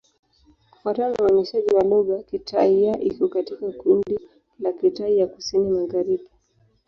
[0.71, 4.19] Kufuatana na uainishaji wa lugha, Kitai-Ya iko katika kundi
[4.59, 6.29] la Kitai ya Kusini-Magharibi.